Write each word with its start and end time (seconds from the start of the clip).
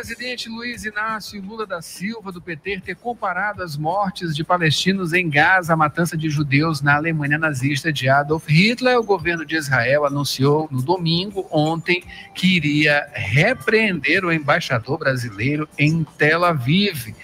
Presidente 0.00 0.48
Luiz 0.48 0.86
Inácio 0.86 1.42
Lula 1.42 1.66
da 1.66 1.82
Silva, 1.82 2.32
do 2.32 2.40
PT, 2.40 2.80
ter 2.80 2.96
comparado 2.96 3.62
as 3.62 3.76
mortes 3.76 4.34
de 4.34 4.42
palestinos 4.42 5.12
em 5.12 5.28
Gaza 5.28 5.74
à 5.74 5.76
matança 5.76 6.16
de 6.16 6.30
judeus 6.30 6.80
na 6.80 6.96
Alemanha 6.96 7.36
nazista 7.36 7.92
de 7.92 8.08
Adolf 8.08 8.48
Hitler, 8.48 8.98
o 8.98 9.02
governo 9.02 9.44
de 9.44 9.56
Israel 9.56 10.06
anunciou 10.06 10.66
no 10.70 10.80
domingo, 10.80 11.46
ontem, 11.50 12.02
que 12.34 12.56
iria 12.56 13.10
repreender 13.12 14.24
o 14.24 14.32
embaixador 14.32 14.96
brasileiro 14.98 15.68
em 15.78 16.02
Tel 16.16 16.46
Aviv. 16.46 17.14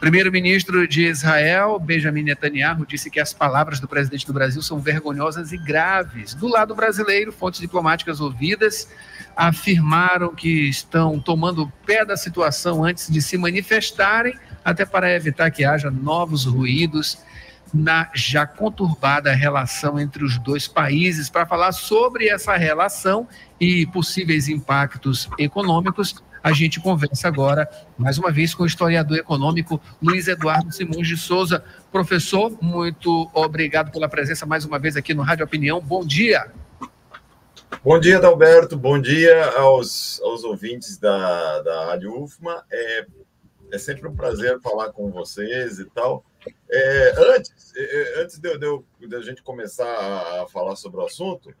Primeiro-ministro 0.00 0.86
de 0.86 1.06
Israel, 1.06 1.76
Benjamin 1.80 2.22
Netanyahu, 2.22 2.86
disse 2.86 3.10
que 3.10 3.18
as 3.18 3.32
palavras 3.32 3.80
do 3.80 3.88
presidente 3.88 4.24
do 4.24 4.32
Brasil 4.32 4.62
são 4.62 4.78
vergonhosas 4.78 5.50
e 5.50 5.58
graves. 5.58 6.34
Do 6.34 6.46
lado 6.46 6.72
brasileiro, 6.72 7.32
fontes 7.32 7.58
diplomáticas 7.58 8.20
ouvidas 8.20 8.88
afirmaram 9.36 10.32
que 10.34 10.68
estão 10.68 11.18
tomando 11.18 11.72
pé 11.84 12.04
da 12.04 12.16
situação 12.16 12.84
antes 12.84 13.10
de 13.10 13.20
se 13.20 13.36
manifestarem, 13.36 14.38
até 14.64 14.84
para 14.84 15.12
evitar 15.12 15.50
que 15.50 15.64
haja 15.64 15.90
novos 15.90 16.44
ruídos 16.44 17.18
na 17.74 18.08
já 18.14 18.46
conturbada 18.46 19.32
relação 19.32 19.98
entre 19.98 20.24
os 20.24 20.38
dois 20.38 20.68
países. 20.68 21.28
Para 21.28 21.44
falar 21.44 21.72
sobre 21.72 22.28
essa 22.28 22.56
relação 22.56 23.26
e 23.60 23.84
possíveis 23.86 24.48
impactos 24.48 25.28
econômicos, 25.38 26.22
a 26.42 26.52
gente 26.52 26.80
conversa 26.80 27.28
agora, 27.28 27.68
mais 27.96 28.18
uma 28.18 28.30
vez, 28.30 28.54
com 28.54 28.62
o 28.62 28.66
historiador 28.66 29.16
econômico 29.16 29.80
Luiz 30.02 30.28
Eduardo 30.28 30.72
Simões 30.72 31.06
de 31.06 31.16
Souza. 31.16 31.62
Professor, 31.90 32.56
muito 32.60 33.30
obrigado 33.34 33.90
pela 33.90 34.08
presença 34.08 34.46
mais 34.46 34.64
uma 34.64 34.78
vez 34.78 34.96
aqui 34.96 35.14
no 35.14 35.22
Rádio 35.22 35.44
Opinião. 35.44 35.80
Bom 35.80 36.04
dia. 36.04 36.50
Bom 37.84 37.98
dia, 37.98 38.18
Dalberto. 38.18 38.76
Bom 38.76 39.00
dia 39.00 39.50
aos, 39.52 40.20
aos 40.22 40.44
ouvintes 40.44 40.96
da, 40.98 41.60
da 41.62 41.86
Rádio 41.86 42.22
UFMA. 42.22 42.64
É, 42.70 43.06
é 43.72 43.78
sempre 43.78 44.08
um 44.08 44.16
prazer 44.16 44.58
falar 44.60 44.92
com 44.92 45.10
vocês 45.10 45.78
e 45.78 45.84
tal. 45.86 46.24
É, 46.70 47.14
antes 47.34 47.72
é, 47.76 47.82
é, 47.82 48.22
antes 48.22 48.38
de, 48.38 48.58
de, 48.58 49.08
de, 49.08 49.16
a 49.16 49.20
gente 49.20 49.42
começar 49.42 49.86
a 50.42 50.46
falar 50.46 50.76
sobre 50.76 51.00
o 51.00 51.04
assunto, 51.04 51.54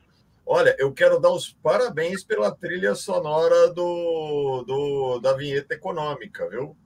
olha, 0.48 0.74
eu 0.78 0.92
quero 0.92 1.20
dar 1.20 1.30
os 1.30 1.52
parabéns 1.52 2.24
pela 2.24 2.50
trilha 2.50 2.94
sonora 2.94 3.68
do, 3.72 4.64
do 4.66 5.20
da 5.20 5.34
vinheta 5.34 5.74
econômica, 5.74 6.48
viu? 6.48 6.76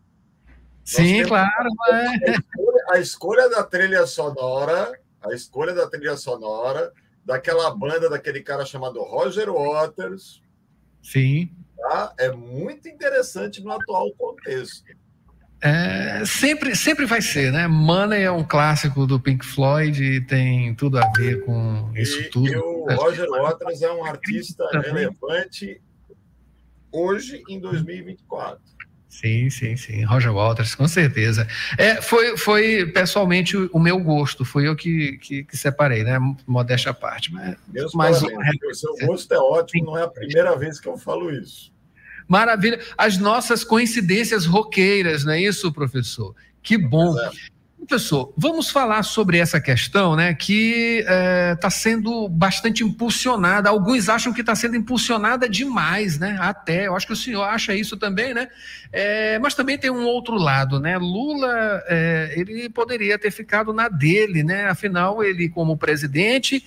Sim, 0.85 1.23
claro. 1.23 1.49
A 1.89 2.29
escolha, 2.29 2.85
a 2.91 2.99
escolha 2.99 3.49
da 3.49 3.63
trilha 3.63 4.07
sonora, 4.07 4.93
a 5.23 5.33
escolha 5.33 5.73
da 5.73 5.89
trilha 5.89 6.17
sonora 6.17 6.93
daquela 7.25 7.71
banda 7.71 8.11
daquele 8.11 8.43
cara 8.43 8.67
chamado 8.67 9.01
Roger 9.01 9.49
Waters. 9.49 10.43
Sim. 11.01 11.51
Tá? 11.77 12.13
É 12.19 12.33
muito 12.33 12.89
interessante 12.89 13.63
no 13.63 13.71
atual 13.71 14.13
contexto. 14.15 14.85
É, 15.65 16.25
sempre, 16.27 16.75
sempre 16.75 17.07
vai 17.07 17.23
ser, 17.23 17.53
né? 17.53 17.69
Money 17.69 18.23
é 18.23 18.31
um 18.33 18.43
clássico 18.43 19.07
do 19.07 19.21
Pink 19.21 19.47
Floyd 19.47 20.03
e 20.03 20.21
tem 20.21 20.75
tudo 20.75 20.99
a 20.99 21.09
ver 21.17 21.45
com 21.45 21.89
isso 21.95 22.21
e, 22.21 22.31
tudo. 22.31 22.49
E 22.49 22.57
o 22.57 22.87
Roger 22.97 23.29
Waters 23.29 23.81
é 23.81 23.93
um 23.93 24.05
artista 24.05 24.69
relevante 24.73 25.81
hoje 26.91 27.45
em 27.49 27.61
2024. 27.61 28.61
Sim, 29.09 29.51
sim, 29.51 29.77
sim. 29.77 30.03
Roger 30.05 30.33
Walters, 30.33 30.75
com 30.75 30.89
certeza. 30.89 31.47
É, 31.79 32.01
foi, 32.03 32.37
foi 32.37 32.87
pessoalmente 32.87 33.57
o, 33.57 33.79
meu 33.79 34.01
gosto, 34.01 34.45
foi 34.45 34.67
eu 34.67 34.75
que, 34.75 35.19
que, 35.19 35.45
que, 35.45 35.57
separei, 35.57 36.03
né? 36.03 36.19
Modéstia 36.47 36.91
à 36.91 36.95
parte. 36.95 37.33
Mas, 37.33 37.57
Deus 37.69 37.95
mas 37.95 38.21
o 38.21 38.75
seu 38.75 38.97
gosto 39.07 39.33
é 39.33 39.39
ótimo, 39.39 39.85
não 39.85 39.99
é 39.99 40.03
a 40.03 40.09
primeira 40.09 40.57
vez 40.57 40.81
que 40.81 40.89
eu 40.89 40.97
falo 40.97 41.31
isso. 41.31 41.71
Maravilha. 42.29 42.81
As 42.97 43.19
nossas 43.19 43.65
coincidências 43.65 44.47
roqueiras, 44.47 45.25
não 45.25 45.33
é 45.33 45.41
isso, 45.41 45.73
professor? 45.73 46.35
Que 46.63 46.79
bom. 46.79 47.19
É. 47.19 47.31
Professor, 47.87 48.33
vamos 48.37 48.71
falar 48.71 49.03
sobre 49.03 49.39
essa 49.39 49.61
questão, 49.61 50.15
né, 50.15 50.33
que 50.35 50.99
está 51.01 51.13
é, 51.13 51.55
tá 51.57 51.69
sendo 51.69 52.29
bastante 52.29 52.85
impulsionada. 52.85 53.69
Alguns 53.69 54.09
acham 54.09 54.33
que 54.33 54.41
está 54.41 54.55
sendo 54.55 54.77
impulsionada 54.77 55.49
demais, 55.49 56.17
né? 56.19 56.39
Até, 56.41 56.87
eu 56.87 56.95
acho 56.95 57.07
que 57.07 57.13
o 57.13 57.17
senhor 57.17 57.43
acha 57.43 57.75
isso 57.75 57.97
também, 57.97 58.33
né? 58.33 58.49
É, 58.93 59.39
mas 59.39 59.55
também 59.55 59.79
tem 59.79 59.91
um 59.91 60.05
outro 60.05 60.37
lado, 60.37 60.79
né? 60.79 60.99
Lula, 60.99 61.83
é, 61.89 62.35
ele 62.37 62.69
poderia 62.69 63.19
ter 63.19 63.31
ficado 63.31 63.73
na 63.73 63.89
dele, 63.89 64.45
né? 64.45 64.67
Afinal, 64.67 65.25
ele, 65.25 65.49
como 65.49 65.79
presidente, 65.79 66.63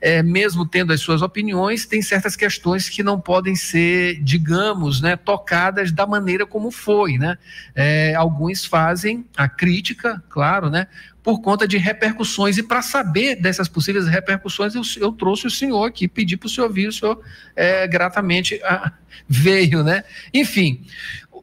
é, 0.00 0.22
mesmo 0.22 0.66
tendo 0.66 0.92
as 0.92 1.00
suas 1.00 1.22
opiniões, 1.22 1.86
tem 1.86 2.02
certas 2.02 2.34
questões 2.34 2.88
que 2.88 3.02
não 3.02 3.20
podem 3.20 3.54
ser, 3.54 4.20
digamos, 4.22 5.00
né, 5.00 5.16
tocadas 5.16 5.92
da 5.92 6.04
maneira 6.04 6.44
como 6.44 6.70
foi, 6.72 7.16
né? 7.16 7.38
É, 7.76 8.14
alguns 8.16 8.64
fazem 8.64 9.24
a 9.36 9.48
crítica, 9.48 10.20
claro, 10.28 10.57
né? 10.70 10.88
Por 11.22 11.40
conta 11.40 11.66
de 11.66 11.78
repercussões. 11.78 12.58
E 12.58 12.62
para 12.62 12.82
saber 12.82 13.36
dessas 13.36 13.68
possíveis 13.68 14.06
repercussões, 14.06 14.74
eu, 14.74 14.82
eu, 15.00 15.12
trouxe 15.12 15.46
o 15.46 15.50
senhor 15.50 15.84
aqui, 15.84 16.08
pedi 16.08 16.36
para 16.36 16.46
o 16.46 16.50
senhor 16.50 16.72
vir, 16.72 16.88
o 16.88 16.92
senhor 16.92 17.22
é, 17.54 17.86
gratamente 17.86 18.60
ah, 18.64 18.92
veio, 19.28 19.82
né? 19.84 20.04
Enfim, 20.34 20.84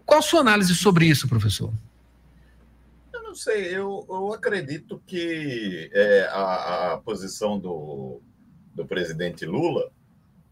qual 0.05 0.19
a 0.19 0.23
sua 0.23 0.41
análise 0.41 0.75
sobre 0.75 1.05
isso, 1.05 1.27
professor? 1.27 1.73
Eu 3.13 3.23
não 3.23 3.35
sei, 3.35 3.75
eu, 3.75 4.05
eu 4.09 4.33
acredito 4.33 5.01
que 5.05 5.89
é, 5.93 6.29
a, 6.31 6.93
a, 6.93 6.97
posição 6.97 7.57
do, 7.57 8.21
do 8.73 8.85
presidente 8.85 9.45
Lula 9.45 9.89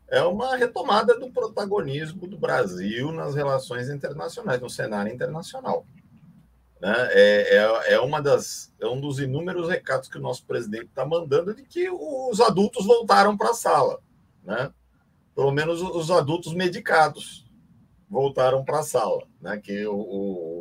é 0.10 0.22
uma 0.22 0.56
retomada 0.56 1.18
do 1.20 1.32
protagonismo 1.32 2.28
do 2.28 2.38
Brasil 2.38 3.12
nas 3.12 3.36
relações 3.36 3.90
internacionais, 3.90 4.62
no 4.62 4.70
cenário 4.70 5.12
internacional. 5.12 5.86
Né? 6.84 6.94
É, 7.12 7.56
é, 7.56 7.94
é, 7.94 8.00
uma 8.02 8.22
das, 8.22 8.74
é 8.78 8.86
um 8.86 9.00
dos 9.00 9.18
inúmeros 9.18 9.70
recados 9.70 10.10
que 10.10 10.18
o 10.18 10.22
nosso 10.22 10.46
presidente 10.46 10.88
está 10.88 11.06
mandando 11.06 11.56
de 11.56 11.64
que 11.64 11.90
os 11.90 12.42
adultos 12.42 12.86
voltaram 12.86 13.38
para 13.38 13.52
a 13.52 13.54
sala. 13.54 14.02
Né? 14.44 14.70
Pelo 15.34 15.50
menos 15.50 15.82
os 15.82 16.12
adultos 16.12 16.54
medicados 16.54 17.50
voltaram 18.10 18.66
para 18.66 18.80
a 18.80 18.84
sala, 18.84 19.26
né? 19.42 19.58
Que 19.58 19.88
o, 19.88 19.96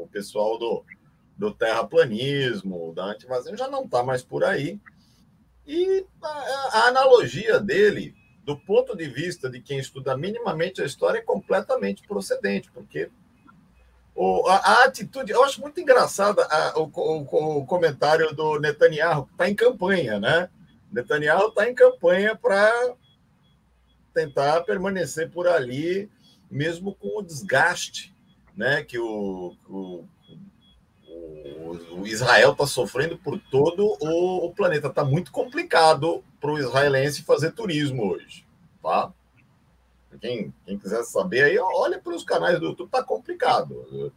o 0.04 0.08
pessoal 0.12 0.56
do, 0.58 0.84
do 1.36 1.52
terraplanismo, 1.52 2.94
da 2.94 3.06
antivazão, 3.06 3.56
já 3.56 3.68
não 3.68 3.84
está 3.84 4.04
mais 4.04 4.22
por 4.22 4.44
aí. 4.44 4.80
E 5.66 6.06
a, 6.22 6.28
a, 6.28 6.86
analogia 6.86 7.58
dele, 7.58 8.14
do 8.44 8.56
ponto 8.56 8.96
de 8.96 9.08
vista 9.08 9.50
de 9.50 9.60
quem 9.60 9.78
estuda 9.78 10.16
minimamente 10.16 10.80
a 10.80 10.86
história, 10.86 11.18
é 11.18 11.22
completamente 11.22 12.06
procedente, 12.06 12.70
porque 12.70 13.10
o, 14.14 14.46
a, 14.48 14.56
a, 14.56 14.84
atitude. 14.84 15.32
Eu 15.32 15.44
acho 15.44 15.60
muito 15.60 15.80
engraçada 15.80 16.46
o, 16.76 16.82
o, 16.82 17.58
o, 17.58 17.66
comentário 17.66 18.34
do 18.34 18.58
Netanyahu, 18.58 19.26
que 19.26 19.32
está 19.32 19.48
em 19.48 19.54
campanha, 19.54 20.20
né? 20.20 20.48
Netanyahu 20.90 21.48
está 21.48 21.68
em 21.68 21.74
campanha 21.74 22.36
para 22.36 22.94
tentar 24.12 24.60
permanecer 24.62 25.30
por 25.30 25.48
ali 25.48 26.10
mesmo 26.50 26.94
com 26.94 27.18
o 27.18 27.22
desgaste 27.22 28.14
né, 28.54 28.82
que 28.82 28.98
o, 28.98 29.56
o, 29.68 30.04
o 31.92 32.06
Israel 32.06 32.52
está 32.52 32.66
sofrendo 32.66 33.16
por 33.16 33.38
todo 33.50 33.96
o 34.00 34.52
planeta. 34.54 34.88
Está 34.88 35.04
muito 35.04 35.32
complicado 35.32 36.22
para 36.38 36.52
o 36.52 36.58
israelense 36.58 37.22
fazer 37.22 37.52
turismo 37.52 38.12
hoje. 38.12 38.44
Tá? 38.82 39.12
Quem, 40.20 40.52
quem 40.64 40.78
quiser 40.78 41.02
saber 41.04 41.44
aí, 41.44 41.58
olha 41.58 42.00
para 42.00 42.14
os 42.14 42.24
canais 42.24 42.58
do 42.58 42.66
YouTube, 42.66 42.86
está 42.86 43.02
complicado. 43.02 44.12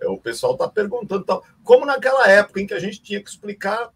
É, 0.00 0.08
o 0.08 0.18
pessoal 0.18 0.52
está 0.52 0.68
perguntando, 0.68 1.24
tal, 1.24 1.44
como 1.62 1.86
naquela 1.86 2.28
época 2.28 2.60
em 2.60 2.66
que 2.66 2.74
a 2.74 2.78
gente 2.78 3.02
tinha 3.02 3.22
que 3.22 3.30
explicar 3.30 3.90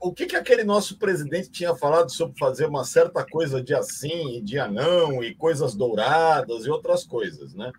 o 0.00 0.12
que, 0.12 0.26
que 0.26 0.36
aquele 0.36 0.64
nosso 0.64 0.98
presidente 0.98 1.50
tinha 1.50 1.76
falado 1.76 2.10
sobre 2.10 2.36
fazer 2.38 2.66
uma 2.66 2.84
certa 2.84 3.24
coisa 3.24 3.62
dia 3.62 3.82
sim 3.82 4.36
e 4.36 4.40
dia 4.40 4.66
não, 4.66 5.22
e 5.22 5.34
coisas 5.34 5.74
douradas 5.74 6.64
e 6.64 6.70
outras 6.70 7.04
coisas, 7.04 7.54
né? 7.54 7.70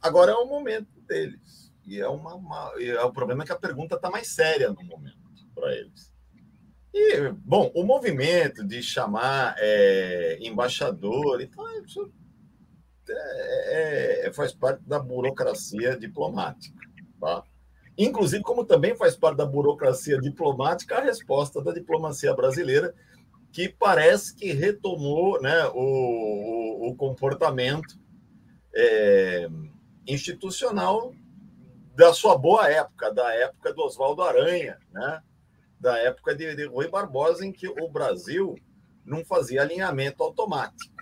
Agora 0.00 0.32
é 0.32 0.34
o 0.34 0.46
momento 0.46 0.88
deles. 1.06 1.70
E 1.86 2.00
é 2.00 2.08
uma, 2.08 2.34
uma 2.34 2.72
e 2.78 2.88
é 2.88 3.02
o 3.02 3.12
problema 3.12 3.42
é 3.42 3.46
que 3.46 3.52
a 3.52 3.58
pergunta 3.58 3.96
está 3.96 4.10
mais 4.10 4.28
séria 4.28 4.70
no 4.70 4.82
momento 4.82 5.18
para 5.54 5.74
eles. 5.74 6.09
E, 6.92 7.30
bom, 7.44 7.70
o 7.74 7.84
movimento 7.84 8.64
de 8.64 8.82
chamar 8.82 9.54
é, 9.58 10.38
embaixador, 10.40 11.40
então, 11.40 11.64
isso 11.84 12.12
é, 13.08 14.26
é, 14.26 14.32
faz 14.32 14.52
parte 14.52 14.82
da 14.84 14.98
burocracia 14.98 15.96
diplomática. 15.96 16.78
Tá? 17.20 17.44
Inclusive, 17.96 18.42
como 18.42 18.64
também 18.64 18.96
faz 18.96 19.14
parte 19.14 19.38
da 19.38 19.46
burocracia 19.46 20.20
diplomática, 20.20 20.96
a 20.96 21.02
resposta 21.02 21.62
da 21.62 21.72
diplomacia 21.72 22.34
brasileira, 22.34 22.94
que 23.52 23.68
parece 23.68 24.34
que 24.34 24.52
retomou 24.52 25.40
né, 25.40 25.66
o, 25.74 26.86
o, 26.86 26.88
o 26.88 26.96
comportamento 26.96 27.98
é, 28.74 29.48
institucional 30.06 31.12
da 31.94 32.14
sua 32.14 32.38
boa 32.38 32.68
época, 32.68 33.12
da 33.12 33.32
época 33.34 33.72
do 33.74 33.82
Oswaldo 33.82 34.22
Aranha, 34.22 34.78
né? 34.92 35.20
Da 35.80 35.98
época 35.98 36.34
de, 36.34 36.54
de 36.54 36.66
Rui 36.66 36.88
Barbosa, 36.88 37.44
em 37.44 37.52
que 37.52 37.66
o 37.66 37.88
Brasil 37.88 38.54
não 39.04 39.24
fazia 39.24 39.62
alinhamento 39.62 40.22
automático. 40.22 40.94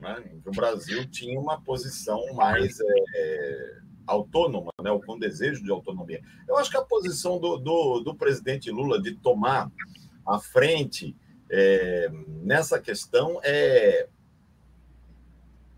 Né? 0.00 0.40
O 0.44 0.50
Brasil 0.50 1.08
tinha 1.08 1.38
uma 1.38 1.60
posição 1.60 2.20
mais 2.34 2.76
é, 3.14 3.78
autônoma, 4.06 4.72
né? 4.82 4.90
ou 4.90 5.00
com 5.00 5.18
desejo 5.18 5.62
de 5.62 5.70
autonomia. 5.70 6.20
Eu 6.48 6.56
acho 6.56 6.70
que 6.70 6.76
a 6.76 6.82
posição 6.82 7.38
do, 7.38 7.56
do, 7.56 8.00
do 8.00 8.14
presidente 8.14 8.70
Lula 8.70 9.00
de 9.00 9.14
tomar 9.14 9.70
a 10.26 10.38
frente 10.38 11.16
é, 11.50 12.10
nessa 12.42 12.80
questão 12.80 13.40
é, 13.42 14.08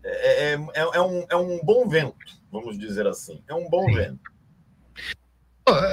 é, 0.03 0.53
é, 0.53 0.57
é, 0.73 1.01
um, 1.01 1.25
é 1.29 1.35
um 1.35 1.59
bom 1.63 1.87
vento, 1.87 2.17
vamos 2.51 2.77
dizer 2.77 3.05
assim. 3.05 3.43
É 3.47 3.53
um 3.53 3.69
bom 3.69 3.85
vento. 3.93 4.36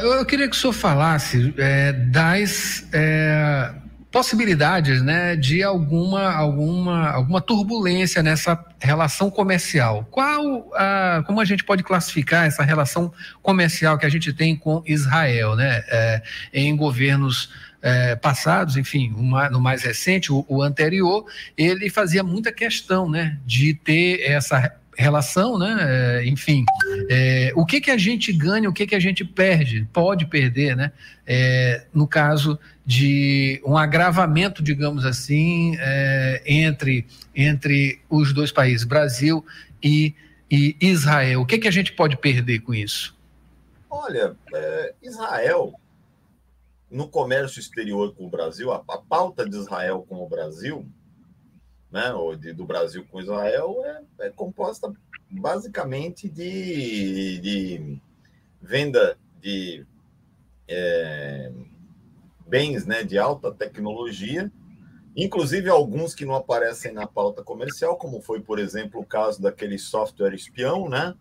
Eu 0.02 0.24
queria 0.24 0.48
que 0.48 0.56
o 0.56 0.58
senhor 0.58 0.72
falasse 0.72 1.52
é, 1.58 1.92
das 1.92 2.86
é, 2.92 3.74
possibilidades 4.14 5.02
né, 5.02 5.34
de 5.34 5.60
alguma, 5.64 6.32
alguma, 6.32 7.10
alguma 7.10 7.40
turbulência 7.40 8.22
nessa 8.22 8.64
relação 8.78 9.28
comercial. 9.28 10.06
Qual, 10.08 10.70
a, 10.74 11.24
como 11.26 11.40
a 11.40 11.44
gente 11.44 11.64
pode 11.64 11.82
classificar 11.82 12.46
essa 12.46 12.62
relação 12.62 13.12
comercial 13.42 13.98
que 13.98 14.06
a 14.06 14.08
gente 14.08 14.32
tem 14.32 14.54
com 14.54 14.80
Israel, 14.86 15.56
né, 15.56 15.82
é, 15.88 16.22
em 16.52 16.76
governos 16.76 17.50
é, 17.82 18.14
passados, 18.14 18.76
enfim, 18.76 19.12
uma, 19.16 19.50
no 19.50 19.60
mais 19.60 19.82
recente, 19.82 20.32
o, 20.32 20.44
o, 20.48 20.62
anterior, 20.62 21.26
ele 21.58 21.90
fazia 21.90 22.22
muita 22.22 22.52
questão 22.52 23.10
né, 23.10 23.36
de 23.44 23.74
ter 23.74 24.22
essa 24.22 24.72
relação, 24.96 25.58
né? 25.58 25.76
É, 25.80 26.26
enfim, 26.26 26.64
é, 27.10 27.52
o 27.54 27.64
que 27.64 27.80
que 27.80 27.90
a 27.90 27.96
gente 27.96 28.32
ganha, 28.32 28.68
o 28.68 28.72
que 28.72 28.86
que 28.86 28.94
a 28.94 29.00
gente 29.00 29.24
perde, 29.24 29.86
pode 29.92 30.26
perder, 30.26 30.76
né? 30.76 30.92
É, 31.26 31.86
no 31.92 32.06
caso 32.06 32.58
de 32.84 33.60
um 33.64 33.76
agravamento, 33.76 34.62
digamos 34.62 35.04
assim, 35.04 35.76
é, 35.78 36.42
entre 36.46 37.06
entre 37.34 38.00
os 38.08 38.32
dois 38.32 38.52
países, 38.52 38.84
Brasil 38.84 39.44
e, 39.82 40.14
e 40.50 40.76
Israel, 40.80 41.40
o 41.42 41.46
que 41.46 41.58
que 41.58 41.68
a 41.68 41.72
gente 41.72 41.92
pode 41.92 42.16
perder 42.16 42.60
com 42.60 42.74
isso? 42.74 43.16
Olha, 43.90 44.36
é, 44.52 44.94
Israel 45.02 45.74
no 46.90 47.08
comércio 47.08 47.58
exterior 47.58 48.14
com 48.14 48.26
o 48.26 48.30
Brasil, 48.30 48.70
a, 48.70 48.76
a 48.88 48.98
pauta 48.98 49.48
de 49.48 49.56
Israel 49.56 50.06
com 50.08 50.22
o 50.22 50.28
Brasil 50.28 50.86
né, 51.94 52.12
ou 52.12 52.34
de, 52.34 52.52
do 52.52 52.66
Brasil 52.66 53.06
com 53.08 53.20
Israel, 53.20 53.76
é, 53.84 54.26
é 54.26 54.30
composta 54.30 54.92
basicamente 55.30 56.28
de, 56.28 57.38
de 57.38 58.00
venda 58.60 59.16
de 59.40 59.86
é, 60.66 61.52
bens 62.48 62.84
né, 62.84 63.04
de 63.04 63.16
alta 63.16 63.52
tecnologia, 63.52 64.50
inclusive 65.16 65.70
alguns 65.70 66.16
que 66.16 66.24
não 66.24 66.34
aparecem 66.34 66.92
na 66.92 67.06
pauta 67.06 67.44
comercial, 67.44 67.96
como 67.96 68.20
foi, 68.20 68.40
por 68.40 68.58
exemplo, 68.58 69.00
o 69.00 69.06
caso 69.06 69.40
daquele 69.40 69.78
software 69.78 70.34
espião, 70.34 70.88
né? 70.88 71.14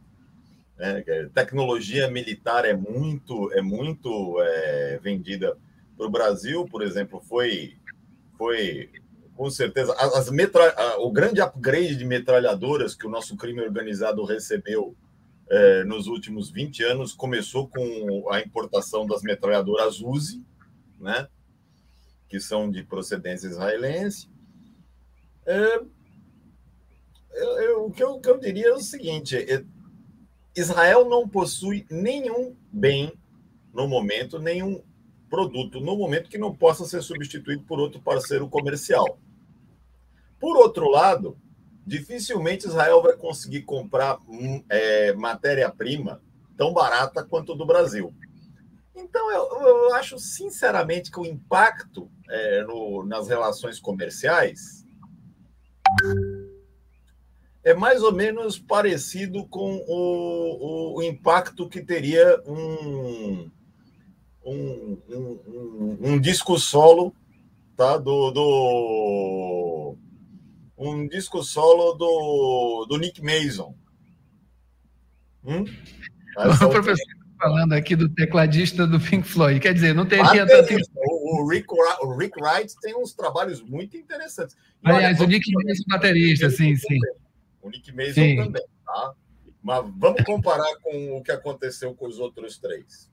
É, 0.79 1.29
tecnologia 1.35 2.09
militar 2.09 2.65
é 2.65 2.73
muito 2.73 3.53
é 3.53 3.61
muito 3.61 4.41
é, 4.41 4.99
vendida 5.03 5.55
para 5.95 6.07
o 6.07 6.09
Brasil, 6.09 6.65
por 6.65 6.81
exemplo, 6.81 7.21
foi 7.21 7.77
foi 8.39 8.89
com 9.35 9.49
certeza. 9.49 9.93
As 9.93 10.29
metra... 10.29 10.97
O 10.99 11.11
grande 11.11 11.41
upgrade 11.41 11.95
de 11.95 12.05
metralhadoras 12.05 12.95
que 12.95 13.07
o 13.07 13.09
nosso 13.09 13.35
crime 13.35 13.61
organizado 13.61 14.23
recebeu 14.23 14.95
é, 15.49 15.83
nos 15.83 16.07
últimos 16.07 16.49
20 16.49 16.83
anos 16.83 17.13
começou 17.13 17.67
com 17.67 18.31
a 18.31 18.39
importação 18.39 19.05
das 19.05 19.21
metralhadoras 19.21 20.01
Uzi, 20.01 20.45
né? 20.99 21.27
que 22.27 22.39
são 22.39 22.71
de 22.71 22.83
procedência 22.83 23.47
israelense. 23.47 24.27
É, 25.45 25.81
eu, 27.33 27.61
eu, 27.61 27.85
o, 27.85 27.91
que 27.91 28.03
eu, 28.03 28.15
o 28.15 28.21
que 28.21 28.29
eu 28.29 28.39
diria 28.39 28.69
é 28.69 28.73
o 28.73 28.79
seguinte: 28.79 29.35
é, 29.37 29.63
Israel 30.55 31.07
não 31.07 31.27
possui 31.27 31.85
nenhum 31.91 32.55
bem 32.71 33.13
no 33.71 33.87
momento, 33.87 34.39
nenhum 34.39 34.81
produto 35.33 35.79
no 35.79 35.97
momento 35.97 36.29
que 36.29 36.37
não 36.37 36.53
possa 36.53 36.85
ser 36.85 37.01
substituído 37.01 37.63
por 37.63 37.79
outro 37.79 37.99
parceiro 37.99 38.47
comercial. 38.47 39.17
Por 40.39 40.55
outro 40.57 40.87
lado, 40.87 41.35
dificilmente 41.83 42.67
Israel 42.67 43.01
vai 43.01 43.17
conseguir 43.17 43.63
comprar 43.63 44.19
hum, 44.27 44.63
é, 44.69 45.11
matéria-prima 45.13 46.21
tão 46.55 46.71
barata 46.71 47.23
quanto 47.23 47.55
do 47.55 47.65
Brasil. 47.65 48.13
Então, 48.95 49.31
eu, 49.31 49.59
eu 49.59 49.95
acho 49.95 50.19
sinceramente 50.19 51.09
que 51.09 51.19
o 51.19 51.25
impacto 51.25 52.11
é, 52.29 52.63
no, 52.65 53.03
nas 53.03 53.27
relações 53.27 53.79
comerciais 53.79 54.85
é 57.63 57.73
mais 57.73 58.03
ou 58.03 58.13
menos 58.13 58.59
parecido 58.59 59.47
com 59.47 59.83
o, 59.87 60.93
o, 60.93 60.97
o 60.99 61.01
impacto 61.01 61.67
que 61.67 61.81
teria 61.81 62.39
um, 62.45 63.49
um, 64.45 64.97
um, 65.09 65.97
um, 66.01 66.19
disco 66.19 66.57
solo 66.59 67.13
tá? 67.75 67.97
do, 67.97 68.31
do 68.31 69.97
um 70.77 71.07
disco 71.07 71.43
solo 71.43 71.93
do, 71.93 72.85
do 72.89 72.97
Nick 72.97 73.21
Mason. 73.21 73.75
Hum? 75.45 75.65
O 76.37 76.69
professor 76.69 76.95
tá 76.95 77.47
falando 77.47 77.73
aqui 77.73 77.95
do 77.95 78.09
tecladista 78.09 78.87
do 78.87 78.99
Pink 78.99 79.27
Floyd, 79.27 79.59
quer 79.59 79.73
dizer, 79.73 79.93
não 79.93 80.05
teria 80.05 80.45
tanto. 80.45 80.73
O, 80.95 81.47
Rick, 81.49 81.67
o 82.01 82.17
Rick 82.17 82.41
Wright 82.41 82.73
tem 82.81 82.95
uns 82.95 83.13
trabalhos 83.13 83.61
muito 83.61 83.97
interessantes. 83.97 84.55
E 84.83 84.89
Aliás, 84.89 85.19
olha, 85.19 85.27
o 85.27 85.29
Nick 85.29 85.51
Mason 85.51 85.83
baterista, 85.87 86.49
sim, 86.49 86.75
sim. 86.75 86.97
O 87.61 87.69
Nick 87.69 87.91
Mason 87.93 88.13
sim. 88.13 88.35
também, 88.37 88.63
tá? 88.85 89.13
Mas 89.61 89.85
vamos 89.97 90.23
comparar 90.23 90.75
com 90.81 91.17
o 91.17 91.23
que 91.23 91.31
aconteceu 91.31 91.93
com 91.93 92.07
os 92.07 92.19
outros 92.19 92.57
três. 92.57 93.12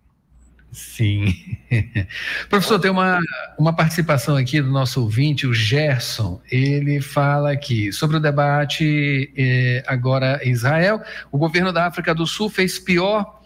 Sim. 0.72 1.34
Professor, 2.48 2.78
tem 2.78 2.90
uma, 2.90 3.18
uma 3.58 3.74
participação 3.74 4.36
aqui 4.36 4.60
do 4.60 4.70
nosso 4.70 5.02
ouvinte, 5.02 5.46
o 5.46 5.52
Gerson. 5.52 6.40
Ele 6.50 7.00
fala 7.00 7.52
aqui 7.52 7.92
sobre 7.92 8.18
o 8.18 8.20
debate 8.20 9.32
eh, 9.36 9.82
agora 9.86 10.40
em 10.44 10.50
Israel. 10.52 11.02
O 11.32 11.38
governo 11.38 11.72
da 11.72 11.86
África 11.86 12.14
do 12.14 12.26
Sul 12.26 12.48
fez 12.48 12.78
pior 12.78 13.42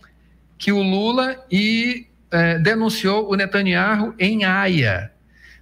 que 0.59 0.71
o 0.71 0.83
Lula 0.83 1.43
e 1.51 2.07
eh, 2.31 2.59
denunciou 2.59 3.31
o 3.31 3.35
Netanyahu 3.35 4.15
em 4.19 4.45
Haia. 4.45 5.11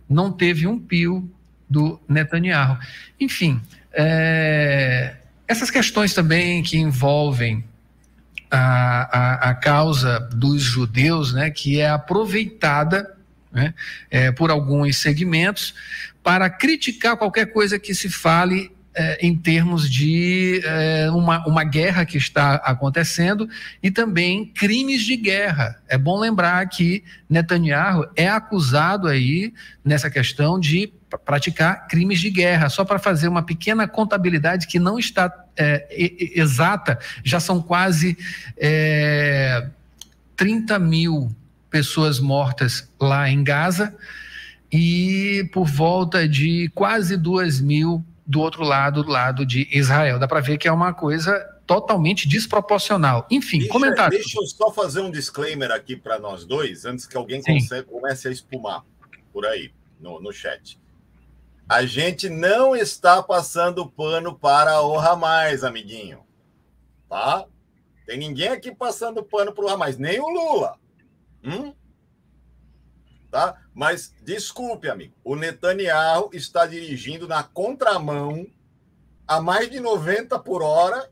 Não 0.09 0.33
teve 0.33 0.67
um 0.67 0.79
pio 0.79 1.31
do 1.71 2.01
Netanyahu. 2.09 2.77
Enfim, 3.21 3.63
eh, 3.93 5.15
essas 5.47 5.71
questões 5.71 6.13
também 6.13 6.63
que 6.63 6.77
envolvem 6.77 7.65
a, 8.53 9.49
a, 9.49 9.51
a 9.51 9.55
causa 9.55 10.21
dos 10.21 10.61
judeus, 10.61 11.33
né, 11.33 11.51
que 11.51 11.81
é 11.81 11.89
aproveitada 11.89 13.17
né, 13.51 13.73
é, 14.11 14.31
por 14.31 14.51
alguns 14.51 14.99
segmentos 14.99 15.75
para 16.23 16.51
criticar 16.51 17.17
qualquer 17.17 17.47
coisa 17.47 17.79
que 17.79 17.95
se 17.95 18.11
fale 18.11 18.71
é, 18.95 19.27
em 19.27 19.37
termos 19.37 19.91
de 19.91 20.61
é, 20.65 21.11
uma, 21.11 21.47
uma 21.47 21.65
guerra 21.65 22.05
que 22.05 22.19
está 22.19 22.57
acontecendo 22.57 23.49
e 23.83 23.91
também 23.91 24.45
crimes 24.45 25.03
de 25.03 25.17
guerra. 25.17 25.81
É 25.89 25.97
bom 25.97 26.19
lembrar 26.19 26.67
que 26.69 27.03
Netanyahu 27.29 28.07
é 28.15 28.29
acusado 28.29 29.09
aí 29.09 29.55
nessa 29.85 30.11
questão 30.11 30.61
de 30.61 30.93
praticar 31.25 31.87
crimes 31.89 32.21
de 32.21 32.31
guerra. 32.31 32.69
Só 32.69 32.85
para 32.85 32.99
fazer 32.99 33.29
uma 33.29 33.43
pequena 33.43 33.89
contabilidade 33.89 34.67
que 34.67 34.79
não 34.79 34.99
está 34.99 35.33
é, 35.57 35.87
exata, 36.35 36.99
já 37.25 37.41
são 37.41 37.61
quase 37.63 38.17
é, 38.57 39.69
30 40.37 40.79
mil 40.79 41.35
pessoas 41.71 42.21
mortas 42.21 42.89
lá 43.01 43.29
em 43.29 43.43
Gaza 43.43 43.95
e 44.71 45.49
por 45.53 45.67
volta 45.67 46.29
de 46.29 46.71
quase 46.75 47.17
2 47.17 47.61
mil 47.61 48.05
do 48.27 48.41
outro 48.41 48.63
lado, 48.63 49.03
do 49.03 49.11
lado 49.11 49.45
de 49.45 49.69
Israel. 49.71 50.19
Dá 50.19 50.29
para 50.29 50.41
ver 50.41 50.59
que 50.59 50.69
é 50.69 50.73
uma 50.73 50.93
coisa 50.93 51.39
totalmente 51.67 52.29
desproporcional. 52.29 53.27
Enfim, 53.31 53.59
deixa, 53.59 53.73
comentário. 53.73 54.19
Deixa 54.19 54.39
eu 54.39 54.47
só 54.47 54.71
fazer 54.73 55.01
um 55.01 55.11
disclaimer 55.11 55.71
aqui 55.71 55.97
para 55.97 56.19
nós 56.19 56.45
dois, 56.45 56.85
antes 56.85 57.07
que 57.07 57.17
alguém 57.17 57.43
comece 57.87 58.29
a 58.29 58.31
espumar. 58.31 58.85
por 59.33 59.47
aí, 59.47 59.73
no, 60.01 60.21
no 60.21 60.33
chat. 60.33 60.79
A 61.69 61.85
gente 61.87 62.29
não 62.29 62.77
está 62.77 63.23
passando 63.23 63.89
pano 63.89 64.39
para 64.39 64.81
o 64.83 64.97
Ramais, 64.97 65.65
amiguinho. 65.65 66.21
Tá? 67.09 67.47
Tem 68.07 68.19
ninguém 68.19 68.49
aqui 68.49 68.75
passando 68.75 69.23
pano 69.23 69.53
para 69.53 69.65
o 69.65 69.69
Ramais, 69.69 69.97
nem 69.97 70.21
o 70.21 70.29
Lula. 70.29 70.79
Hum? 71.45 71.73
Tá? 73.33 73.57
Mas 73.73 74.15
desculpe, 74.23 74.91
amigo, 74.91 75.15
o 75.25 75.35
Netanyahu 75.35 76.29
está 76.35 76.67
dirigindo 76.67 77.27
na 77.27 77.43
contramão 77.43 78.47
a 79.27 79.41
mais 79.41 79.71
de 79.71 79.81
90 79.81 80.39
por 80.41 80.63
hora. 80.63 81.09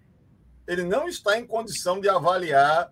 Ele 0.69 0.85
não 0.85 1.09
está 1.09 1.39
em 1.39 1.47
condição 1.47 1.99
de 1.99 2.11
avaliar 2.11 2.91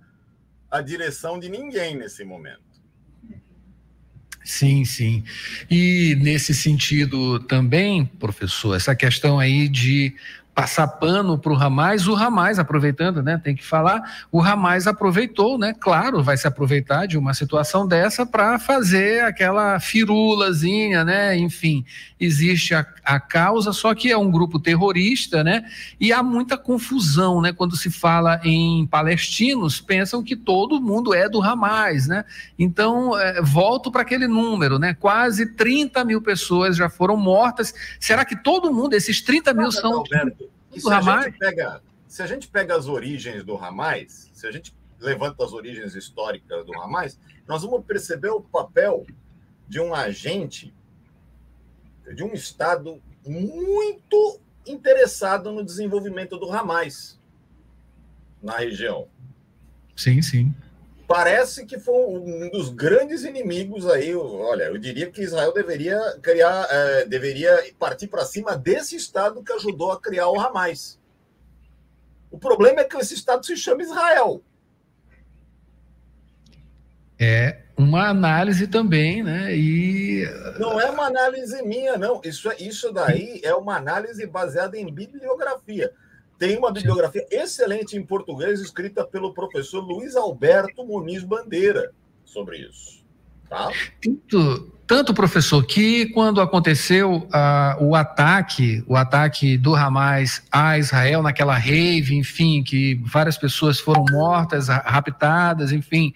a 0.70 0.80
direção 0.80 1.38
de 1.38 1.50
ninguém 1.50 1.94
nesse 1.94 2.25
momento. 2.25 2.62
Sim, 4.42 4.87
sim. 4.87 5.23
E 5.70 6.16
nesse 6.18 6.54
sentido 6.54 7.38
também, 7.40 8.06
professor, 8.06 8.75
essa 8.75 8.97
questão 8.97 9.38
aí 9.38 9.68
de 9.68 10.16
passar 10.58 10.88
pano 10.88 11.38
para 11.38 11.52
o 11.52 11.54
Ramais, 11.54 12.08
o 12.08 12.14
Ramais, 12.14 12.58
aproveitando, 12.58 13.22
né, 13.22 13.40
tem 13.40 13.54
que 13.54 13.64
falar, 13.64 14.26
o 14.32 14.40
Ramais 14.40 14.88
aproveitou, 14.88 15.56
né, 15.56 15.72
claro, 15.72 16.20
vai 16.20 16.36
se 16.36 16.48
aproveitar 16.48 17.06
de 17.06 17.16
uma 17.16 17.32
situação 17.32 17.86
dessa 17.86 18.26
para 18.26 18.58
fazer 18.58 19.22
aquela 19.22 19.78
firulazinha, 19.78 21.04
né, 21.04 21.38
enfim, 21.38 21.84
existe 22.18 22.74
a, 22.74 22.84
a 23.04 23.20
causa, 23.20 23.72
só 23.72 23.94
que 23.94 24.10
é 24.10 24.18
um 24.18 24.32
grupo 24.32 24.58
terrorista, 24.58 25.44
né, 25.44 25.62
e 26.00 26.12
há 26.12 26.24
muita 26.24 26.58
confusão, 26.58 27.40
né, 27.40 27.52
quando 27.52 27.76
se 27.76 27.88
fala 27.88 28.40
em 28.42 28.84
palestinos, 28.84 29.80
pensam 29.80 30.24
que 30.24 30.34
todo 30.34 30.80
mundo 30.80 31.14
é 31.14 31.28
do 31.28 31.38
Ramais, 31.38 32.08
né, 32.08 32.24
então, 32.58 33.16
é, 33.16 33.40
volto 33.40 33.92
para 33.92 34.02
aquele 34.02 34.26
número, 34.26 34.76
né, 34.76 34.92
quase 34.92 35.54
30 35.54 36.04
mil 36.04 36.20
pessoas 36.20 36.76
já 36.76 36.90
foram 36.90 37.16
mortas, 37.16 37.72
será 38.00 38.24
que 38.24 38.34
todo 38.34 38.74
mundo, 38.74 38.94
esses 38.94 39.22
30 39.22 39.54
mil 39.54 39.70
são... 39.70 39.98
Alberto 39.98 40.47
se 40.80 40.92
a, 40.92 41.00
gente 41.00 41.38
pega, 41.38 41.82
se 42.06 42.23
a 42.23 42.26
gente 42.26 42.49
pega 42.49 42.76
as 42.76 42.87
origens 42.87 43.44
do 43.44 43.54
Ramais, 43.54 44.30
se 44.32 44.47
a 44.47 44.52
gente 44.52 44.75
levanta 44.99 45.44
as 45.44 45.52
origens 45.52 45.94
históricas 45.94 46.64
do 46.64 46.73
Ramais, 46.73 47.18
nós 47.47 47.62
vamos 47.62 47.85
perceber 47.85 48.30
o 48.30 48.40
papel 48.40 49.06
de 49.68 49.80
um 49.80 49.94
agente 49.94 50.75
de 52.14 52.25
um 52.25 52.32
Estado 52.32 53.00
muito 53.26 54.40
interessado 54.66 55.52
no 55.52 55.64
desenvolvimento 55.64 56.38
do 56.38 56.49
Ramais 56.49 57.18
na 58.42 58.56
região. 58.56 59.08
Sim, 59.97 60.23
sim. 60.23 60.54
Parece 61.08 61.64
que 61.64 61.78
foi 61.78 61.94
um 62.06 62.50
dos 62.50 62.68
grandes 62.68 63.24
inimigos 63.24 63.88
aí. 63.88 64.14
Olha, 64.14 64.64
eu 64.64 64.76
diria 64.76 65.10
que 65.10 65.22
Israel 65.22 65.54
deveria 65.54 65.98
criar, 66.20 66.68
é, 66.70 67.06
deveria 67.06 67.64
partir 67.78 68.08
para 68.08 68.26
cima 68.26 68.54
desse 68.54 68.94
Estado 68.94 69.42
que 69.42 69.50
ajudou 69.54 69.90
a 69.90 69.98
criar 69.98 70.28
o 70.28 70.38
Hamas. 70.38 71.00
O 72.30 72.38
problema 72.38 72.82
é 72.82 72.84
que 72.84 72.94
esse 72.98 73.14
Estado 73.14 73.46
se 73.46 73.56
chama 73.56 73.82
Israel. 73.82 74.42
É 77.18 77.62
uma 77.74 78.10
análise 78.10 78.66
também, 78.66 79.22
né? 79.22 79.56
E 79.56 80.24
não 80.58 80.78
é 80.78 80.90
uma 80.90 81.06
análise 81.06 81.62
minha, 81.62 81.96
não. 81.96 82.20
Isso, 82.22 82.50
é, 82.50 82.56
isso 82.58 82.92
daí 82.92 83.40
é 83.42 83.54
uma 83.54 83.76
análise 83.76 84.26
baseada 84.26 84.76
em 84.76 84.92
bibliografia. 84.92 85.90
Tem 86.38 86.57
uma 86.57 86.73
bibliografia 86.73 87.26
excelente 87.30 87.97
em 87.97 88.07
português, 88.07 88.61
escrita 88.61 89.04
pelo 89.04 89.35
professor 89.35 89.80
Luiz 89.80 90.14
Alberto 90.14 90.85
Muniz 90.85 91.25
Bandeira 91.25 91.92
sobre 92.25 92.59
isso. 92.59 93.04
Tá? 93.49 93.71
Tanto, 94.00 94.77
tanto, 94.88 95.12
professor, 95.12 95.62
que 95.66 96.07
quando 96.07 96.40
aconteceu 96.40 97.28
uh, 97.28 97.85
o 97.85 97.95
ataque, 97.95 98.83
o 98.87 98.97
ataque 98.97 99.59
do 99.59 99.75
Hamas 99.75 100.42
a 100.50 100.78
Israel, 100.78 101.23
naquela 101.23 101.59
rave, 101.59 102.16
enfim, 102.16 102.62
que 102.62 102.99
várias 103.04 103.37
pessoas 103.37 103.78
foram 103.78 104.02
mortas, 104.11 104.68
raptadas, 104.68 105.73
enfim, 105.73 106.14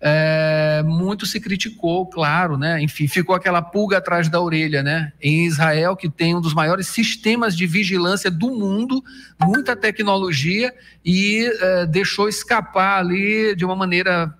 é, 0.00 0.84
muito 0.86 1.26
se 1.26 1.40
criticou, 1.40 2.06
claro, 2.06 2.56
né? 2.56 2.80
Enfim, 2.80 3.08
ficou 3.08 3.34
aquela 3.34 3.60
pulga 3.60 3.98
atrás 3.98 4.28
da 4.28 4.40
orelha, 4.40 4.84
né? 4.84 5.12
Em 5.20 5.44
Israel, 5.44 5.96
que 5.96 6.08
tem 6.08 6.36
um 6.36 6.40
dos 6.40 6.54
maiores 6.54 6.86
sistemas 6.86 7.56
de 7.56 7.66
vigilância 7.66 8.30
do 8.30 8.50
mundo, 8.50 9.02
muita 9.40 9.74
tecnologia, 9.74 10.72
e 11.04 11.50
é, 11.60 11.86
deixou 11.86 12.28
escapar 12.28 13.00
ali 13.00 13.56
de 13.56 13.64
uma 13.64 13.74
maneira 13.74 14.32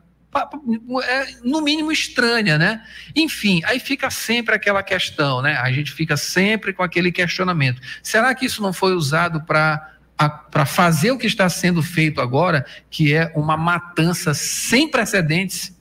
no 1.44 1.60
mínimo 1.60 1.92
estranha, 1.92 2.56
né? 2.56 2.86
Enfim, 3.14 3.60
aí 3.64 3.78
fica 3.78 4.10
sempre 4.10 4.54
aquela 4.54 4.82
questão, 4.82 5.42
né? 5.42 5.56
A 5.56 5.70
gente 5.70 5.92
fica 5.92 6.16
sempre 6.16 6.72
com 6.72 6.82
aquele 6.82 7.12
questionamento. 7.12 7.80
Será 8.02 8.34
que 8.34 8.46
isso 8.46 8.62
não 8.62 8.72
foi 8.72 8.94
usado 8.94 9.42
para 9.42 9.90
para 10.52 10.64
fazer 10.64 11.10
o 11.10 11.18
que 11.18 11.26
está 11.26 11.48
sendo 11.48 11.82
feito 11.82 12.20
agora, 12.20 12.64
que 12.88 13.12
é 13.12 13.32
uma 13.34 13.56
matança 13.56 14.32
sem 14.34 14.88
precedentes? 14.88 15.76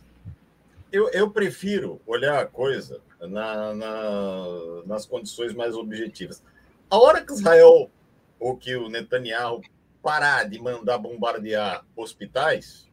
Eu, 0.91 1.09
eu 1.11 1.29
prefiro 1.29 2.01
olhar 2.07 2.39
a 2.39 2.45
coisa 2.47 3.01
na, 3.19 3.75
na, 3.75 4.45
nas 4.87 5.05
condições 5.05 5.53
mais 5.53 5.75
objetivas. 5.75 6.41
A 6.89 6.97
hora 6.97 7.23
que 7.23 7.31
Israel 7.31 7.91
ou 8.39 8.57
que 8.57 8.75
o 8.75 8.89
Netanyahu 8.89 9.61
parar 10.01 10.49
de 10.49 10.59
mandar 10.59 10.97
bombardear 10.97 11.85
hospitais, 11.95 12.89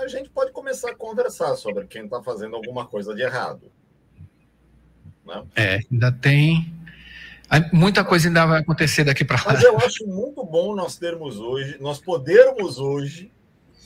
a 0.00 0.08
gente 0.08 0.30
pode 0.30 0.52
começar 0.52 0.90
a 0.90 0.94
conversar 0.94 1.56
sobre 1.56 1.86
quem 1.86 2.04
está 2.04 2.22
fazendo 2.22 2.56
alguma 2.56 2.86
coisa 2.86 3.14
de 3.14 3.22
errado. 3.22 3.70
Né? 5.24 5.44
É, 5.56 5.80
ainda 5.90 6.12
tem. 6.12 6.72
Muita 7.72 8.02
coisa 8.02 8.28
ainda 8.28 8.46
vai 8.46 8.60
acontecer 8.60 9.04
daqui 9.04 9.24
para 9.24 9.36
lá. 9.36 9.52
Mas 9.52 9.62
eu 9.62 9.76
acho 9.78 10.06
muito 10.06 10.42
bom 10.42 10.74
nós 10.74 10.96
termos 10.96 11.38
hoje, 11.38 11.76
nós 11.80 12.00
podermos 12.00 12.78
hoje, 12.78 13.30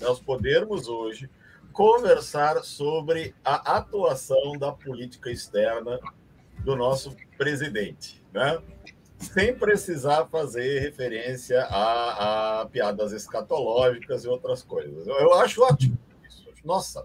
nós 0.01 0.21
podermos 0.21 0.87
hoje 0.87 1.29
conversar 1.73 2.63
sobre 2.63 3.35
a 3.45 3.77
atuação 3.77 4.57
da 4.57 4.71
política 4.71 5.31
externa 5.31 5.99
do 6.61 6.77
nosso 6.77 7.15
presidente, 7.37 8.23
né? 8.33 8.59
Sem 9.19 9.55
precisar 9.55 10.27
fazer 10.27 10.81
referência 10.81 11.63
a, 11.65 12.61
a, 12.61 12.67
piadas 12.67 13.13
escatológicas 13.13 14.25
e 14.25 14.29
outras 14.29 14.63
coisas. 14.63 15.07
Eu, 15.07 15.15
eu 15.15 15.35
acho 15.35 15.63
ótimo 15.63 15.99
isso. 16.27 16.45
Nossa, 16.65 17.05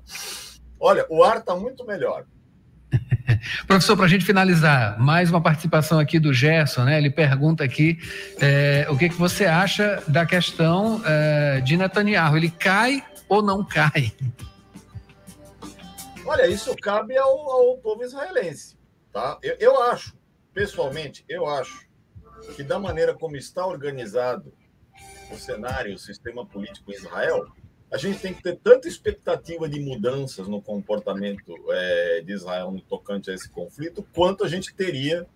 olha, 0.79 1.05
o 1.09 1.23
ar 1.23 1.37
está 1.37 1.55
muito 1.55 1.85
melhor. 1.85 2.25
Professor, 3.65 3.95
para 3.95 4.05
a 4.05 4.09
gente 4.09 4.25
finalizar, 4.25 4.99
mais 4.99 5.29
uma 5.29 5.41
participação 5.41 5.99
aqui 5.99 6.19
do 6.19 6.33
Gerson, 6.33 6.83
né? 6.83 6.97
Ele 6.97 7.09
pergunta 7.09 7.63
aqui 7.63 7.97
é, 8.39 8.85
o 8.89 8.97
que, 8.97 9.09
que 9.09 9.15
você 9.15 9.45
acha 9.45 10.03
da 10.07 10.25
questão 10.25 11.01
é, 11.05 11.61
de 11.61 11.77
Netanyahu. 11.77 12.35
Ele 12.35 12.51
cai 12.51 13.03
ou 13.29 13.41
não 13.41 13.63
cai? 13.63 14.13
Olha, 16.25 16.47
isso 16.47 16.75
cabe 16.75 17.17
ao, 17.17 17.49
ao 17.49 17.77
povo 17.77 18.03
israelense, 18.03 18.77
tá? 19.11 19.37
Eu, 19.41 19.55
eu 19.59 19.83
acho, 19.83 20.13
pessoalmente, 20.53 21.23
eu 21.27 21.47
acho 21.47 21.90
que, 22.55 22.63
da 22.63 22.79
maneira 22.79 23.13
como 23.13 23.35
está 23.35 23.65
organizado 23.65 24.53
o 25.31 25.37
cenário, 25.37 25.95
o 25.95 25.99
sistema 25.99 26.45
político 26.45 26.91
em 26.91 26.95
Israel, 26.95 27.47
a 27.91 27.97
gente 27.97 28.19
tem 28.19 28.33
que 28.33 28.41
ter 28.41 28.57
tanta 28.57 28.87
expectativa 28.87 29.67
de 29.67 29.79
mudanças 29.79 30.47
no 30.47 30.61
comportamento 30.61 31.53
é, 31.69 32.21
de 32.21 32.33
Israel 32.33 32.71
no 32.71 32.81
tocante 32.81 33.29
a 33.29 33.33
esse 33.33 33.49
conflito, 33.49 34.05
quanto 34.13 34.45
a 34.45 34.47
gente 34.47 34.73
teria 34.73 35.27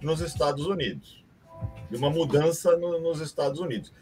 nos 0.00 0.20
Estados 0.20 0.66
Unidos. 0.66 1.22
De 1.90 1.96
uma 1.96 2.08
mudança 2.08 2.76
no, 2.76 2.98
nos 3.00 3.20
Estados 3.20 3.60
Unidos. 3.60 3.92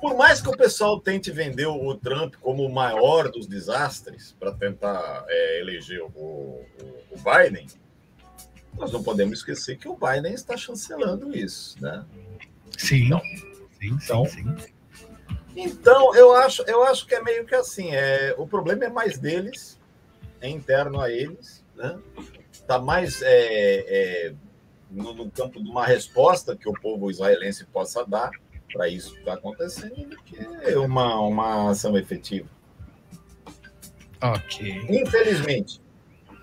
Por 0.00 0.16
mais 0.16 0.40
que 0.40 0.48
o 0.48 0.56
pessoal 0.56 0.98
tente 0.98 1.30
vender 1.30 1.66
o 1.66 1.94
Trump 1.94 2.34
como 2.40 2.64
o 2.64 2.72
maior 2.72 3.30
dos 3.30 3.46
desastres 3.46 4.34
para 4.40 4.52
tentar 4.52 5.24
é, 5.28 5.60
eleger 5.60 6.02
o, 6.02 6.08
o, 6.08 6.66
o 7.10 7.16
Biden, 7.18 7.66
nós 8.76 8.92
não 8.92 9.02
podemos 9.02 9.38
esquecer 9.38 9.76
que 9.76 9.88
o 9.88 9.96
Biden 9.96 10.34
está 10.34 10.56
chancelando 10.56 11.36
isso, 11.36 11.80
né? 11.80 12.04
Sim. 12.76 13.06
Então, 13.06 13.20
sim, 13.20 13.98
então, 14.02 14.26
sim, 14.26 14.58
sim. 14.58 14.72
Então, 15.54 16.14
eu 16.14 16.34
acho, 16.34 16.62
eu 16.62 16.82
acho 16.84 17.06
que 17.06 17.14
é 17.14 17.22
meio 17.22 17.44
que 17.44 17.54
assim, 17.54 17.94
é, 17.94 18.34
o 18.38 18.46
problema 18.46 18.84
é 18.84 18.88
mais 18.88 19.18
deles, 19.18 19.78
é 20.40 20.48
interno 20.48 21.00
a 21.00 21.10
eles, 21.10 21.62
né? 21.76 21.98
Está 22.50 22.78
mais 22.78 23.20
é, 23.22 24.28
é, 24.28 24.34
no, 24.90 25.12
no, 25.12 25.30
campo 25.30 25.62
de 25.62 25.68
uma 25.68 25.84
resposta 25.84 26.56
que 26.56 26.68
o 26.68 26.72
povo 26.72 27.10
israelense 27.10 27.66
possa 27.66 28.04
dar 28.06 28.30
para 28.72 28.88
isso 28.88 29.12
que 29.12 29.18
está 29.18 29.34
acontecendo 29.34 30.08
do 30.08 30.16
que 30.22 30.38
uma, 30.76 31.20
uma 31.20 31.70
ação 31.70 31.96
efetiva. 31.98 32.48
Ok. 34.22 34.86
Infelizmente. 34.88 35.82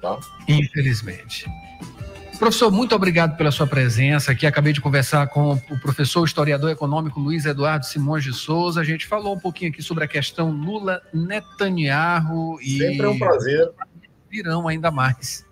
Tá? 0.02 0.20
Infelizmente. 0.48 1.46
Professor, 2.40 2.72
muito 2.72 2.96
obrigado 2.96 3.36
pela 3.36 3.52
sua 3.52 3.68
presença 3.68 4.32
aqui. 4.32 4.48
Acabei 4.48 4.72
de 4.72 4.80
conversar 4.80 5.28
com 5.28 5.60
o 5.70 5.80
professor 5.82 6.26
historiador 6.26 6.72
econômico 6.72 7.20
Luiz 7.20 7.46
Eduardo 7.46 7.86
Simões 7.86 8.24
de 8.24 8.32
Souza. 8.32 8.80
A 8.80 8.84
gente 8.84 9.06
falou 9.06 9.36
um 9.36 9.40
pouquinho 9.40 9.72
aqui 9.72 9.84
sobre 9.84 10.06
a 10.06 10.08
questão 10.08 10.50
Lula-Netanyahu. 10.50 12.58
E... 12.62 12.78
Sempre 12.78 13.06
é 13.06 13.10
um 13.10 13.20
prazer. 13.20 13.70
virão 14.32 14.70
ainda 14.70 14.90
mais. 14.90 15.46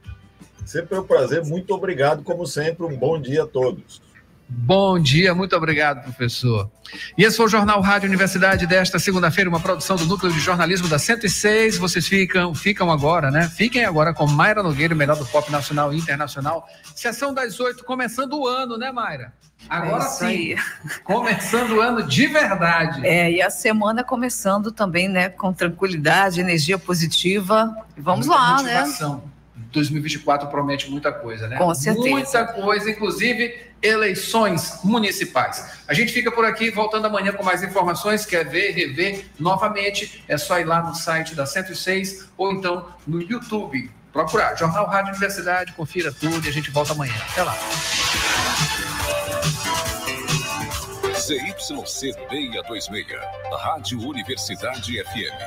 Sempre 0.66 0.98
é 0.98 1.02
um 1.02 1.04
prazer, 1.04 1.44
muito 1.46 1.74
obrigado, 1.74 2.24
como 2.24 2.48
sempre, 2.48 2.86
um 2.86 2.98
bom 2.98 3.20
dia 3.20 3.44
a 3.44 3.48
todos. 3.48 4.02
Bom 4.50 4.98
dia, 4.98 5.36
muito 5.36 5.56
obrigado, 5.58 6.04
professor. 6.04 6.72
E 7.18 7.24
esse 7.26 7.36
foi 7.36 7.48
o 7.48 7.50
Jornal 7.50 7.82
Rádio 7.82 8.08
Universidade 8.08 8.66
desta 8.66 8.98
segunda-feira, 8.98 9.50
uma 9.50 9.60
produção 9.60 9.98
do 9.98 10.06
Núcleo 10.06 10.32
de 10.32 10.40
Jornalismo 10.40 10.88
da 10.88 10.98
106. 10.98 11.78
Vocês 11.78 12.08
ficam, 12.08 12.56
ficam 12.56 12.90
agora, 12.90 13.30
né? 13.30 13.50
Fiquem 13.50 13.84
agora 13.84 14.14
com 14.14 14.26
Mayra 14.26 14.64
Nogueira, 14.64 14.94
o 14.94 14.98
melhor 14.98 15.18
do 15.18 15.26
pop 15.26 15.52
nacional 15.52 15.94
e 15.94 15.98
internacional. 15.98 16.66
Sessão 16.96 17.34
das 17.34 17.60
oito, 17.60 17.84
começando 17.84 18.40
o 18.40 18.48
ano, 18.48 18.78
né, 18.78 18.90
Mayra? 18.90 19.34
Agora 19.70 20.06
é 20.06 20.08
sim, 20.08 20.26
aí. 20.26 20.56
começando 21.04 21.72
o 21.72 21.82
ano 21.82 22.04
de 22.04 22.28
verdade. 22.28 23.06
É, 23.06 23.30
e 23.30 23.42
a 23.42 23.50
semana 23.50 24.02
começando 24.02 24.72
também, 24.72 25.10
né, 25.10 25.28
com 25.28 25.52
tranquilidade, 25.52 26.40
energia 26.40 26.78
positiva. 26.78 27.76
Vamos 27.98 28.28
Muita 28.28 28.42
lá, 28.42 28.64
né? 28.64 28.80
motivação. 28.80 29.16
né? 29.16 29.22
2024 29.74 30.48
promete 30.48 30.90
muita 30.90 31.12
coisa, 31.12 31.48
né? 31.48 31.58
Com 31.58 31.74
certeza. 31.76 32.10
Muita 32.10 32.46
coisa, 32.46 32.90
inclusive 32.90 33.67
eleições 33.82 34.80
municipais. 34.84 35.78
A 35.88 35.94
gente 35.94 36.12
fica 36.12 36.32
por 36.32 36.46
aqui, 36.46 36.70
voltando 36.70 37.06
amanhã 37.06 37.32
com 37.32 37.44
mais 37.44 37.64
informações. 37.64 38.26
Quer 38.26 38.46
ver, 38.48 38.72
rever 38.72 39.26
novamente? 39.40 40.24
É 40.28 40.38
só 40.38 40.60
ir 40.60 40.66
lá 40.66 40.82
no 40.82 40.96
site 40.96 41.36
da 41.36 41.46
106 41.46 42.30
ou 42.38 42.52
então 42.52 42.88
no 43.06 43.22
YouTube. 43.22 43.90
Procurar 44.12 44.56
Jornal 44.56 44.88
Rádio 44.88 45.10
Universidade, 45.12 45.74
confira 45.74 46.12
tudo 46.12 46.46
e 46.46 46.50
a 46.50 46.52
gente 46.52 46.72
volta 46.72 46.94
amanhã. 46.94 47.14
Até 47.32 47.44
lá. 47.44 47.56
ZYC 51.28 51.86
626, 51.86 53.08
Rádio 53.52 54.00
Universidade 54.00 55.04
FM. 55.04 55.38